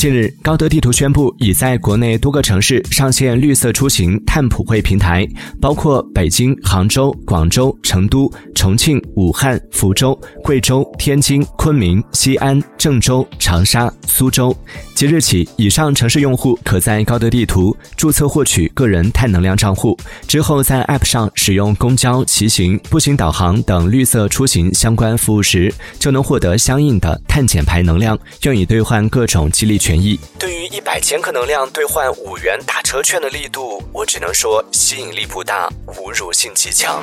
[0.00, 5.28] 近日，高德地图宣布已在国内多个城市上线绿色出行碳普惠平台，
[5.60, 14.56] 包括北京、杭州、广州、成都、重庆、武汉、福州、贵州、天津、昆明、西安、郑州、长沙、苏州。
[14.94, 19.94] 即日起，以上城市用户可在高德地图注册获取个人碳能量账户，
[20.26, 29.89] 之后在 App 上使用公交、骑行、步行导航等绿色出行相关服务时，就能获得相应的碳减排能量，用以兑换各种激励券。
[30.38, 37.02] 对于一百千克能量兑换五元打车券的力度，我只能说吸引力不大，侮辱性极强。